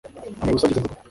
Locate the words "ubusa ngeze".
0.53-0.79